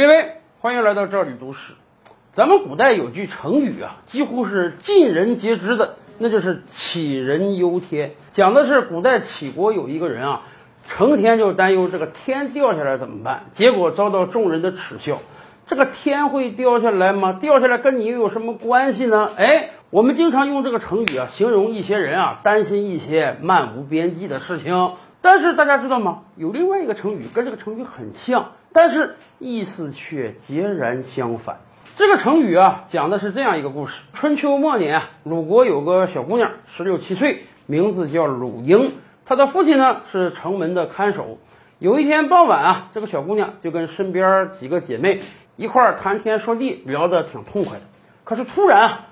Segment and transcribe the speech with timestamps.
[0.00, 1.74] 各位，欢迎来到这里读史。
[2.32, 8.12] 咱们古代有句成语啊，几乎是尽人皆知的，那就是杞人忧天。
[8.30, 10.42] 讲的是古代杞国有一个人啊，
[10.88, 15.18] 成天就担忧这个天掉下来怎么办，结果遭到众人的耻笑。
[15.66, 17.34] 这个天会掉下来吗？
[17.38, 19.30] 掉下来跟你又有什么关系呢？
[19.36, 24.92] 哎，我们经常用这个成语啊，形容一些人啊担心一些漫无边际的事情。
[25.22, 26.22] 但是大家知道吗？
[26.36, 31.58] 有另外一个成语跟这个成语很像，但是意思却截然相反。
[31.96, 38.92] 这个成语啊，讲的是这样一个故事：春秋末年啊，鲁国有个小姑娘，十六七岁，名字叫鲁英。
[39.26, 41.38] 她的父亲呢是城门的看守。
[41.78, 45.20] 有一天傍晚啊，这个小姑娘就跟身边几个姐妹
[45.56, 47.84] 一块儿谈天说地，聊得挺痛快的。
[48.24, 49.06] 可是突然啊，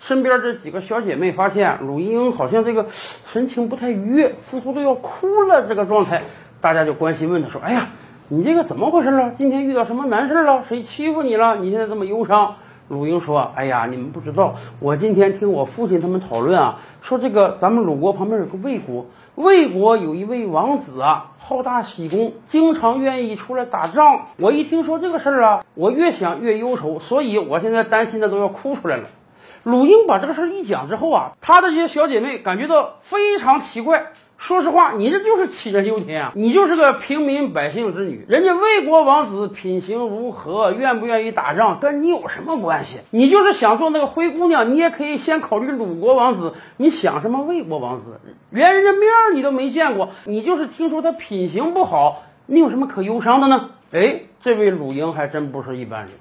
[0.00, 2.86] 身边这几个小姐妹发现鲁英好像这个
[3.32, 6.22] 神情不太愉悦，似乎都要哭了这个状态，
[6.60, 7.86] 大家就关心问她说：“哎呀。”
[8.32, 9.32] 你这个怎么回事了？
[9.32, 10.62] 今天遇到什么难事了？
[10.68, 11.56] 谁欺负你了？
[11.56, 12.54] 你现在这么忧伤？
[12.86, 24.26] 鲁英说：“哎呀，你们不知道，我今天听我父亲他们讨论啊，说这个咱们鲁国旁边有个魏国，魏国有一位王子啊，好大喜功，经常愿意出来打仗。
[24.36, 29.08] 我一听说这个事儿啊，我越想越忧愁，所以我现在担心的都要哭出来了。”
[29.62, 34.12] 鲁英把这个事儿一讲之后啊，他的这些小姐妹感觉到非常奇怪。
[34.38, 36.32] 说实话，你这就是杞人忧天啊！
[36.34, 43.00] 你就是个平民百姓之女，人家魏国王子品行如何，愿不愿意打仗，跟你有什么关系？
[43.10, 46.54] 你就是想做那个灰姑娘，你也可以先考虑鲁国王子。
[46.78, 48.18] 你想什么魏国王子？
[48.48, 49.02] 连人家面
[49.34, 53.72] 你都没见过，你就是听说他品行不好，你有什么可忧伤的呢？
[53.92, 56.12] 哎，这位鲁英还真不是一般人，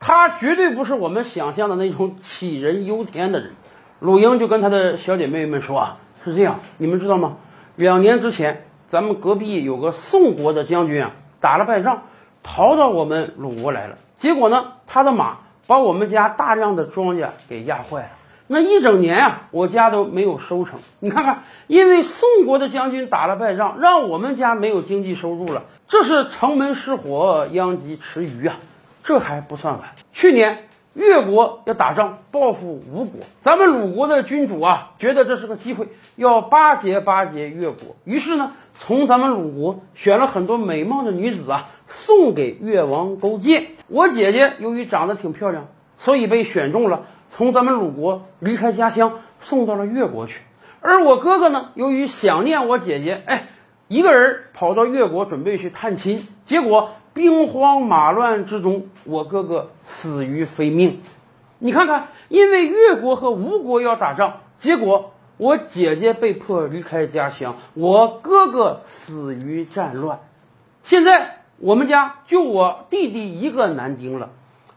[0.00, 3.52] 他绝对不是我们想象的那种杞人忧天的人。
[4.00, 7.36] 鲁英就跟他的小姐妹们说啊，是这样，你们知道吗？
[7.74, 12.02] 两年之前，咱们隔壁有个宋国的将军啊，打了败仗，
[12.42, 13.98] 逃到我们鲁国来了。
[14.16, 18.08] 结果呢，他的马把我们家大量的庄稼给压坏了。
[18.46, 20.78] 那一整年啊，我家都没有收成。
[21.00, 25.64] 你看看，因为宋国的将军打了败仗，让我们家没有经济收入了。
[25.88, 28.56] 这是城门失火，殃及池鱼啊！
[29.08, 30.64] 这还不算完，去年。
[30.92, 37.96] 越国要打仗报复吴国，咱们鲁国的君主啊，觉得这是个机会，要巴结巴结越国。
[38.04, 43.68] 于是呢，从咱们鲁国选了很多美貌的女子啊，送给越王勾践。
[43.86, 50.40] 我姐姐由于长得挺漂亮，所以被选中了，从咱们鲁国离开家乡，送到了越国去。
[50.82, 53.46] 而我哥哥呢，由于想念我姐姐，哎，
[53.86, 56.90] 一个人跑到越国准备去探亲，结果。
[57.18, 61.00] 兵荒马乱之中，我哥哥死于非命。
[61.58, 70.20] 你看看，因为越国和吴国要打仗，结果我姐姐被迫离开家乡，我哥哥死于战乱。
[70.84, 74.30] 现在我们家就我弟弟一个男丁了，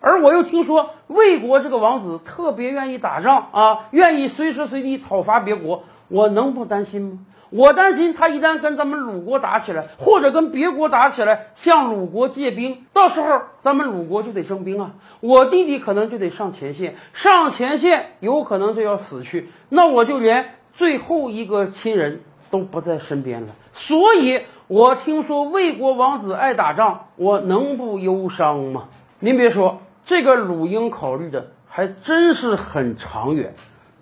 [0.00, 7.18] 而我又听说魏国这个王子特别愿意打仗啊，愿意随时随地讨伐别国，我能不担心吗？
[7.50, 14.90] 我担心他一旦跟咱们鲁国打起来，或者跟别国打起来，向鲁国借兵，到时候咱们鲁国就得征兵啊，
[15.20, 23.48] 我弟弟可能就得上前线，上前线有可能就要死去，那我就连最后一个亲人都不在身边了。
[23.72, 28.88] 所以，我听说魏国王子爱打仗，我能不忧伤吗？
[29.20, 33.54] 您别说，这个鲁英考虑的还真是很长远，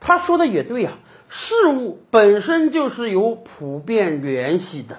[0.05, 0.93] 他说的也对呀。
[1.29, 4.99] 事物本身就是有普遍联系的，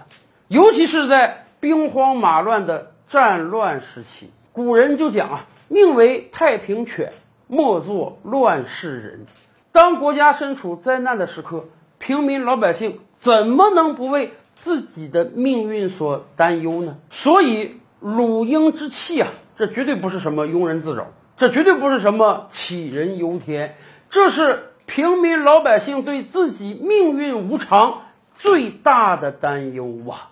[0.49, 4.31] 尤其是在兵荒马乱的战乱时期。
[4.51, 7.13] 古人就讲啊，宁为太平犬，
[7.47, 9.27] 莫做乱世人。
[9.71, 11.65] 当国家身处灾难的时刻，
[11.99, 16.97] 平民老百姓怎么能不为自己的命运所担忧呢？
[17.11, 23.75] 所以，鲁英之气啊，这绝对不是什么庸人自扰，这绝对不是什么杞人忧天，
[24.09, 24.71] 这是。
[24.85, 28.03] 平民老百姓对自己命运无常
[28.33, 30.31] 最大的担忧啊！